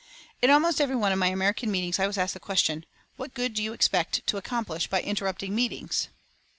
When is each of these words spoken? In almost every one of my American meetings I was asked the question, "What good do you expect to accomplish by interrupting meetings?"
In 0.41 0.49
almost 0.49 0.81
every 0.81 0.95
one 0.95 1.11
of 1.11 1.19
my 1.19 1.27
American 1.27 1.69
meetings 1.69 1.99
I 1.99 2.07
was 2.07 2.17
asked 2.17 2.33
the 2.33 2.39
question, 2.39 2.87
"What 3.17 3.35
good 3.35 3.53
do 3.53 3.61
you 3.61 3.71
expect 3.71 4.25
to 4.25 4.37
accomplish 4.37 4.87
by 4.87 5.01
interrupting 5.03 5.53
meetings?" 5.53 6.07